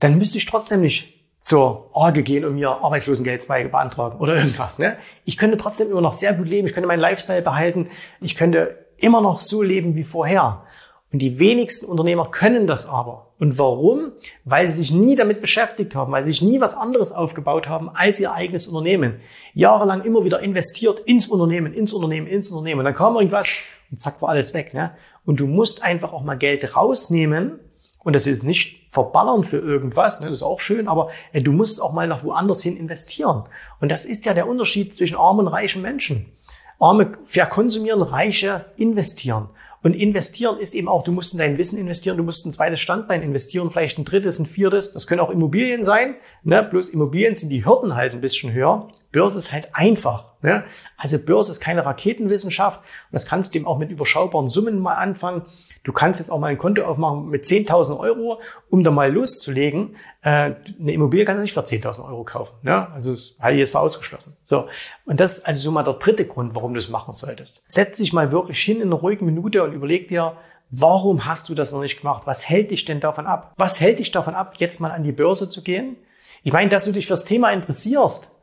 dann 0.00 0.18
müsste 0.18 0.38
ich 0.38 0.46
trotzdem 0.46 0.80
nicht 0.80 1.14
zur 1.44 1.94
Orge 1.94 2.24
gehen 2.24 2.44
und 2.44 2.56
mir 2.56 2.68
Arbeitslosengeldzweige 2.68 3.68
beantragen 3.68 4.18
oder 4.18 4.34
irgendwas. 4.34 4.80
Ne? 4.80 4.98
Ich 5.24 5.36
könnte 5.36 5.56
trotzdem 5.56 5.88
immer 5.88 6.00
noch 6.00 6.14
sehr 6.14 6.32
gut 6.32 6.48
leben, 6.48 6.66
ich 6.66 6.74
könnte 6.74 6.88
meinen 6.88 6.98
Lifestyle 6.98 7.42
behalten, 7.42 7.90
ich 8.20 8.34
könnte 8.34 8.86
immer 8.96 9.20
noch 9.20 9.38
so 9.38 9.62
leben 9.62 9.94
wie 9.94 10.02
vorher. 10.02 10.64
Und 11.12 11.20
die 11.20 11.38
wenigsten 11.38 11.86
Unternehmer 11.86 12.30
können 12.30 12.66
das 12.66 12.86
aber. 12.86 13.28
Und 13.38 13.56
warum? 13.58 14.12
Weil 14.44 14.66
sie 14.66 14.74
sich 14.74 14.90
nie 14.90 15.16
damit 15.16 15.40
beschäftigt 15.40 15.94
haben, 15.94 16.12
weil 16.12 16.22
sie 16.22 16.30
sich 16.30 16.42
nie 16.42 16.60
was 16.60 16.76
anderes 16.76 17.12
aufgebaut 17.12 17.66
haben 17.66 17.88
als 17.88 18.20
ihr 18.20 18.32
eigenes 18.32 18.66
Unternehmen. 18.66 19.20
Jahrelang 19.54 20.04
immer 20.04 20.24
wieder 20.24 20.40
investiert 20.40 21.00
ins 21.00 21.28
Unternehmen, 21.28 21.72
ins 21.72 21.92
Unternehmen, 21.92 22.26
ins 22.26 22.50
Unternehmen. 22.50 22.80
Und 22.80 22.84
dann 22.84 22.94
kam 22.94 23.16
irgendwas 23.16 23.62
und 23.90 24.00
zack 24.00 24.20
war 24.20 24.30
alles 24.30 24.52
weg. 24.52 24.74
Ne? 24.74 24.90
Und 25.24 25.40
du 25.40 25.46
musst 25.46 25.82
einfach 25.82 26.12
auch 26.12 26.22
mal 26.22 26.36
Geld 26.36 26.76
rausnehmen. 26.76 27.58
Und 28.00 28.12
das 28.12 28.26
ist 28.26 28.42
nicht 28.42 28.78
verballern 28.90 29.44
für 29.44 29.58
irgendwas, 29.58 30.20
ne? 30.20 30.26
das 30.26 30.38
ist 30.38 30.42
auch 30.42 30.60
schön, 30.60 30.88
aber 30.88 31.10
äh, 31.32 31.42
du 31.42 31.52
musst 31.52 31.82
auch 31.82 31.92
mal 31.92 32.06
nach 32.06 32.24
woanders 32.24 32.62
hin 32.62 32.76
investieren. 32.76 33.44
Und 33.80 33.90
das 33.90 34.04
ist 34.04 34.24
ja 34.24 34.34
der 34.34 34.48
Unterschied 34.48 34.94
zwischen 34.94 35.16
armen 35.16 35.40
und 35.40 35.48
reichen 35.48 35.82
Menschen. 35.82 36.32
Arme 36.78 37.18
verkonsumieren, 37.24 38.00
Reiche 38.02 38.66
investieren. 38.76 39.48
Und 39.82 39.94
investieren 39.94 40.58
ist 40.58 40.74
eben 40.74 40.88
auch, 40.88 41.04
du 41.04 41.12
musst 41.12 41.32
in 41.32 41.38
dein 41.38 41.58
Wissen 41.58 41.78
investieren, 41.78 42.16
du 42.16 42.22
musst 42.22 42.44
ein 42.46 42.52
zweites 42.52 42.80
Standbein 42.80 43.22
investieren, 43.22 43.70
vielleicht 43.70 43.98
ein 43.98 44.04
drittes, 44.04 44.38
ein 44.38 44.46
viertes. 44.46 44.92
Das 44.92 45.06
können 45.06 45.20
auch 45.20 45.30
Immobilien 45.30 45.84
sein. 45.84 46.16
Ne? 46.42 46.62
Bloß 46.62 46.90
Immobilien 46.90 47.34
sind 47.34 47.50
die 47.50 47.64
Hürden 47.64 47.94
halt 47.94 48.14
ein 48.14 48.20
bisschen 48.20 48.52
höher. 48.52 48.88
Börse 49.12 49.38
ist 49.38 49.52
halt 49.52 49.68
einfach. 49.72 50.34
Ne? 50.40 50.64
Also 50.96 51.18
Börse 51.24 51.52
ist 51.52 51.60
keine 51.60 51.84
Raketenwissenschaft. 51.84 52.80
Und 52.80 53.12
das 53.12 53.26
kannst 53.26 53.54
du 53.54 53.58
eben 53.58 53.66
auch 53.66 53.78
mit 53.78 53.90
überschaubaren 53.90 54.48
Summen 54.48 54.78
mal 54.78 54.94
anfangen. 54.94 55.42
Du 55.82 55.92
kannst 55.92 56.20
jetzt 56.20 56.30
auch 56.30 56.38
mal 56.38 56.48
ein 56.48 56.58
Konto 56.58 56.82
aufmachen 56.82 57.28
mit 57.28 57.44
10.000 57.44 57.98
Euro, 57.98 58.40
um 58.70 58.84
da 58.84 58.90
mal 58.90 59.12
loszulegen. 59.12 59.96
Äh, 60.22 60.54
eine 60.80 60.92
Immobilie 60.92 61.24
kannst 61.24 61.38
du 61.38 61.42
nicht 61.42 61.54
für 61.54 61.60
10.000 61.60 62.08
Euro 62.08 62.24
kaufen. 62.24 62.54
Ne? 62.62 62.88
Also 62.92 63.12
das 63.12 63.34
halte 63.40 63.56
ich 63.56 63.60
jetzt 63.60 63.72
für 63.72 63.80
ausgeschlossen. 63.80 64.36
So. 64.44 64.68
Und 65.04 65.18
das 65.20 65.38
ist 65.38 65.46
also 65.46 65.60
so 65.60 65.72
mal 65.72 65.82
der 65.82 65.94
dritte 65.94 66.24
Grund, 66.24 66.54
warum 66.54 66.74
du 66.74 66.78
es 66.78 66.88
machen 66.88 67.14
solltest. 67.14 67.62
Setz 67.66 67.96
dich 67.96 68.12
mal 68.12 68.30
wirklich 68.30 68.60
hin 68.60 68.76
in 68.80 68.88
einer 68.88 68.96
ruhigen 68.96 69.26
Minute 69.26 69.64
und 69.64 69.72
überleg 69.72 70.08
dir, 70.08 70.36
warum 70.70 71.24
hast 71.24 71.48
du 71.48 71.54
das 71.54 71.72
noch 71.72 71.80
nicht 71.80 72.00
gemacht? 72.00 72.22
Was 72.26 72.48
hält 72.48 72.70
dich 72.70 72.84
denn 72.84 73.00
davon 73.00 73.26
ab? 73.26 73.54
Was 73.56 73.80
hält 73.80 73.98
dich 73.98 74.10
davon 74.10 74.34
ab, 74.34 74.54
jetzt 74.58 74.80
mal 74.80 74.90
an 74.90 75.02
die 75.02 75.12
Börse 75.12 75.50
zu 75.50 75.62
gehen? 75.62 75.96
Ich 76.42 76.52
meine, 76.52 76.70
dass 76.70 76.84
du 76.84 76.92
dich 76.92 77.06
fürs 77.06 77.24
Thema 77.24 77.50
interessierst, 77.50 78.34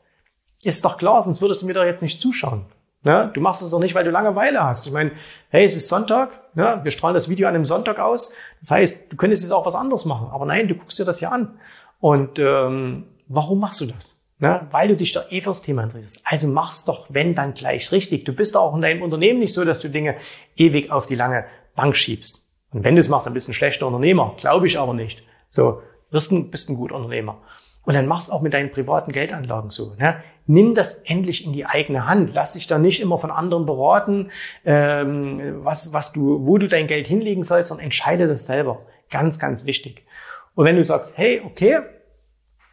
ist 0.66 0.86
doch 0.86 0.98
klar, 0.98 1.22
sonst 1.22 1.42
würdest 1.42 1.62
du 1.62 1.66
mir 1.66 1.74
doch 1.74 1.84
jetzt 1.84 2.02
nicht 2.02 2.20
zuschauen. 2.20 2.66
Ja, 3.04 3.26
du 3.28 3.40
machst 3.40 3.62
es 3.62 3.70
doch 3.70 3.80
nicht, 3.80 3.94
weil 3.94 4.04
du 4.04 4.10
Langeweile 4.10 4.64
hast. 4.64 4.88
Ich 4.88 4.92
meine, 4.92 5.12
hey, 5.50 5.64
es 5.64 5.78
ist 5.78 5.90
Sonntag, 5.90 6.32
ja, 6.56 6.84
wir 6.84 6.92
strahlen 6.92 7.14
das 7.14 7.30
Video 7.30 7.48
an 7.48 7.54
einem 7.54 7.66
Sonntag 7.66 8.00
aus. 8.00 8.34
Das 8.62 8.72
heißt, 8.72 9.12
du 9.12 9.16
könntest 9.16 9.44
jetzt 9.44 9.52
auch 9.52 9.66
was 9.66 9.76
anderes 9.76 10.06
machen. 10.06 10.30
Aber 10.32 10.46
nein, 10.46 10.68
du 10.68 10.74
guckst 10.74 10.98
dir 10.98 11.06
das 11.06 11.22
ja 11.22 11.30
an. 11.30 11.60
Und 12.00 12.40
ähm, 12.40 13.06
warum 13.28 13.60
machst 13.60 13.80
du 13.82 13.86
das? 13.86 14.24
Ja, 14.40 14.68
weil 14.72 14.88
du 14.88 14.98
dich 14.98 15.14
doch 15.14 15.32
eh 15.32 15.40
fürs 15.40 15.62
Thema 15.62 15.84
interessierst. 15.84 16.24
Also 16.26 16.48
mach's 16.48 16.84
doch, 16.84 17.06
wenn, 17.10 17.36
dann 17.36 17.54
gleich 17.54 17.92
richtig. 17.92 18.26
Du 18.26 18.34
bist 18.34 18.56
doch 18.56 18.62
auch 18.62 18.76
in 18.76 18.82
deinem 18.82 19.04
Unternehmen 19.04 19.40
nicht 19.40 19.54
so, 19.54 19.64
dass 19.64 19.82
du 19.82 19.90
Dinge 19.90 20.16
ewig 20.56 20.92
auf 20.92 21.06
die 21.06 21.16
lange 21.16 21.46
Bank 21.76 21.96
schiebst. 21.96 22.52
Und 22.72 22.84
wenn 22.84 22.96
du 22.96 23.00
es 23.00 23.08
machst, 23.08 23.28
dann 23.28 23.34
bist 23.34 23.48
du 23.48 23.52
ein 23.52 23.56
schlechter 23.56 23.88
Unternehmer. 23.88 24.34
Glaube 24.38 24.68
ich 24.68 24.80
aber 24.80 24.94
nicht. 24.94 25.24
So, 25.48 25.82
wirst 26.10 26.32
ein, 26.32 26.50
bist 26.52 26.70
ein 26.70 26.76
guter 26.76 26.96
Unternehmer. 26.96 27.38
Und 27.86 27.94
dann 27.94 28.08
machst 28.08 28.32
auch 28.32 28.42
mit 28.42 28.54
deinen 28.54 28.72
privaten 28.72 29.12
Geldanlagen 29.12 29.70
so. 29.70 29.94
Ne? 29.96 30.22
Nimm 30.48 30.76
das 30.76 31.00
endlich 31.04 31.46
in 31.46 31.54
die 31.54 31.66
eigene 31.66 32.08
Hand. 32.08 32.32
Lass 32.34 32.54
dich 32.54 32.68
da 32.68 32.78
nicht 32.78 33.00
immer 33.00 33.18
von 33.18 33.32
anderen 33.32 33.66
beraten, 33.66 34.32
ähm, 34.66 35.64
was, 35.64 35.94
was 35.94 36.12
du, 36.12 36.46
wo 36.46 36.58
du 36.58 36.68
dein 36.68 36.88
Geld 36.88 37.08
hinlegen 37.08 37.44
sollst, 37.44 37.70
sondern 37.70 37.86
entscheide 37.86 38.28
das 38.28 38.46
selber. 38.46 38.82
Ganz, 39.10 39.40
ganz 39.40 39.66
wichtig. 39.66 40.04
Und 40.56 40.66
wenn 40.66 40.76
du 40.76 40.84
sagst, 40.84 41.18
hey, 41.18 41.42
okay, 41.46 41.80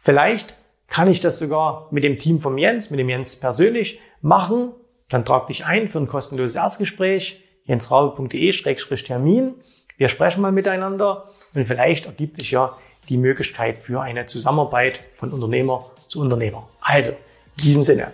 vielleicht 0.01 0.55
kann 0.87 1.09
ich 1.09 1.19
das 1.19 1.39
sogar 1.39 1.87
mit 1.91 2.03
dem 2.03 2.17
Team 2.17 2.39
von 2.39 2.57
Jens, 2.57 2.89
mit 2.91 2.99
dem 2.99 3.09
Jens 3.09 3.39
persönlich 3.39 3.99
machen, 4.21 4.71
dann 5.09 5.25
trag 5.25 5.47
dich 5.47 5.65
ein 5.65 5.89
für 5.89 5.99
ein 5.99 6.07
kostenloses 6.07 6.55
Erstgespräch, 6.55 7.43
jensraube.de-termin. 7.65 9.55
Wir 9.97 10.09
sprechen 10.09 10.41
mal 10.41 10.51
miteinander 10.51 11.29
und 11.53 11.65
vielleicht 11.65 12.05
ergibt 12.05 12.37
sich 12.37 12.51
ja 12.51 12.75
die 13.09 13.17
Möglichkeit 13.17 13.77
für 13.77 14.01
eine 14.01 14.25
Zusammenarbeit 14.25 14.99
von 15.15 15.31
Unternehmer 15.31 15.83
zu 16.07 16.21
Unternehmer. 16.21 16.67
Also, 16.81 17.11
in 17.57 17.63
diesem 17.63 17.83
Sinne, 17.83 18.11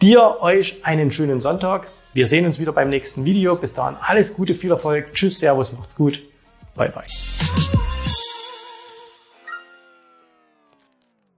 dir, 0.00 0.36
euch 0.40 0.84
einen 0.84 1.10
schönen 1.10 1.40
Sonntag. 1.40 1.88
Wir 2.12 2.26
sehen 2.26 2.46
uns 2.46 2.58
wieder 2.58 2.72
beim 2.72 2.88
nächsten 2.88 3.24
Video. 3.24 3.56
Bis 3.56 3.74
dahin 3.74 3.96
alles 4.00 4.34
Gute, 4.34 4.54
viel 4.54 4.70
Erfolg. 4.70 5.12
Tschüss, 5.12 5.38
Servus, 5.38 5.72
macht's 5.72 5.96
gut. 5.96 6.24
Bye, 6.74 6.90
bye. 6.90 7.04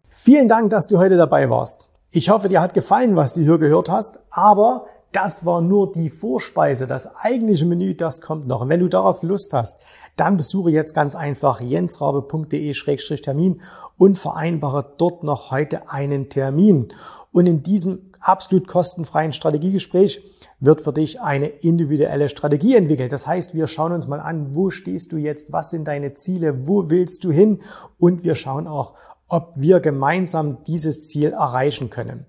Vielen 0.09 0.49
Dank, 0.49 0.71
dass 0.71 0.87
du 0.87 0.99
heute 0.99 1.17
dabei 1.17 1.49
warst. 1.49 1.89
Ich 2.11 2.31
hoffe, 2.31 2.49
dir 2.49 2.61
hat 2.61 2.75
gefallen, 2.75 3.17
was 3.17 3.35
du 3.35 3.43
hier 3.43 3.59
gehört 3.59 3.89
hast, 3.89 4.19
aber 4.31 4.87
das 5.13 5.47
war 5.47 5.61
nur 5.61 5.93
die 5.93 6.11
Vorspeise. 6.11 6.87
Das 6.87 7.17
eigentliche 7.17 7.65
Menü, 7.65 7.95
das 7.95 8.21
kommt 8.21 8.47
noch. 8.47 8.61
Und 8.61 8.69
wenn 8.69 8.81
du 8.81 8.89
darauf 8.89 9.23
Lust 9.23 9.53
hast, 9.53 9.81
dann 10.19 10.37
besuche 10.37 10.71
jetzt 10.71 10.95
ganz 10.95 11.15
einfach 11.15 11.61
jensrabe.de-termin 11.61 13.61
und 13.97 14.19
vereinbare 14.19 14.95
dort 14.99 15.23
noch 15.23 15.51
heute 15.51 15.91
einen 15.91 16.29
Termin. 16.29 16.89
Und 17.33 17.47
in 17.47 17.63
diesem 17.63 18.09
absolut 18.21 18.67
kostenfreien 18.67 19.33
Strategiegespräch 19.33 20.23
wird 20.61 20.81
für 20.81 20.93
dich 20.93 21.21
eine 21.21 21.47
individuelle 21.47 22.29
Strategie 22.29 22.75
entwickelt. 22.75 23.13
Das 23.13 23.27
heißt, 23.27 23.55
wir 23.55 23.69
schauen 23.69 23.93
uns 23.93 24.09
mal 24.09 24.21
an, 24.21 24.55
wo 24.55 24.71
stehst 24.71 25.13
du 25.13 25.17
jetzt, 25.17 25.53
was 25.53 25.71
sind 25.71 25.87
deine 25.87 26.15
Ziele, 26.15 26.67
wo 26.67 26.91
willst 26.91 27.25
du 27.25 27.31
hin 27.31 27.61
und 27.99 28.25
wir 28.25 28.35
schauen 28.35 28.67
auch, 28.67 28.95
ob 29.29 29.53
wir 29.57 29.81
gemeinsam 29.81 30.65
dieses 30.65 31.07
Ziel 31.07 31.33
erreichen 31.33 31.91
können. 31.91 32.27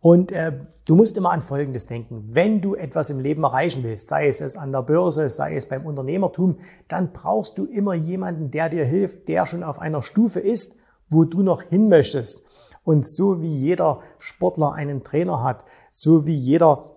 Und 0.00 0.32
äh, 0.32 0.52
du 0.86 0.96
musst 0.96 1.16
immer 1.16 1.30
an 1.30 1.42
Folgendes 1.42 1.86
denken. 1.86 2.28
Wenn 2.30 2.60
du 2.60 2.74
etwas 2.74 3.08
im 3.08 3.20
Leben 3.20 3.44
erreichen 3.44 3.84
willst, 3.84 4.08
sei 4.08 4.26
es, 4.26 4.56
an 4.56 4.72
der 4.72 4.82
Börse, 4.82 5.30
sei 5.30 5.54
es 5.54 5.66
beim 5.66 5.86
Unternehmertum, 5.86 6.58
dann 6.88 7.12
brauchst 7.32 7.56
du 7.56 7.64
immer 7.64 7.94
jemanden, 7.94 8.50
der 8.50 8.68
dir 8.68 8.84
hilft, 8.84 9.26
der 9.26 9.46
schon 9.46 9.62
auf 9.62 9.78
einer 9.78 10.02
Stufe 10.02 10.38
ist, 10.38 10.76
wo 11.08 11.24
du 11.24 11.40
noch 11.42 11.62
hin 11.62 11.88
möchtest. 11.88 12.42
Und 12.84 13.06
so 13.06 13.40
wie 13.40 13.56
jeder 13.56 14.00
Sportler 14.18 14.74
einen 14.74 15.02
Trainer 15.02 15.42
hat, 15.42 15.64
so 15.90 16.26
wie 16.26 16.34
jeder 16.34 16.90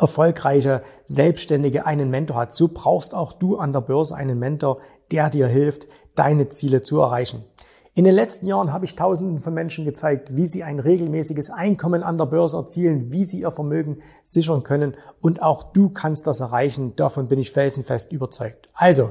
erfolgreiche 0.00 0.82
Selbstständige 1.04 1.86
einen 1.86 2.10
Mentor 2.10 2.38
hat, 2.38 2.52
so 2.52 2.70
brauchst 2.74 3.14
auch 3.14 3.34
du 3.34 3.56
an 3.56 3.72
der 3.72 3.82
Börse 3.82 4.16
einen 4.16 4.40
Mentor, 4.40 4.80
der 5.12 5.30
dir 5.30 5.46
hilft, 5.46 5.86
deine 6.16 6.48
Ziele 6.48 6.82
zu 6.82 6.98
erreichen. 6.98 7.44
In 7.94 8.04
den 8.04 8.14
letzten 8.14 8.46
Jahren 8.46 8.72
habe 8.72 8.86
ich 8.86 8.96
Tausenden 8.96 9.38
von 9.38 9.52
Menschen 9.52 9.84
gezeigt, 9.84 10.34
wie 10.34 10.46
sie 10.46 10.62
ein 10.62 10.78
regelmäßiges 10.78 11.50
Einkommen 11.50 12.02
an 12.02 12.16
der 12.16 12.24
Börse 12.24 12.56
erzielen, 12.56 13.12
wie 13.12 13.26
sie 13.26 13.42
ihr 13.42 13.50
Vermögen 13.50 13.98
sichern 14.24 14.62
können 14.62 14.96
und 15.20 15.42
auch 15.42 15.74
du 15.74 15.90
kannst 15.90 16.26
das 16.26 16.40
erreichen. 16.40 16.96
Davon 16.96 17.28
bin 17.28 17.38
ich 17.38 17.50
felsenfest 17.50 18.10
überzeugt. 18.10 18.70
Also, 18.72 19.10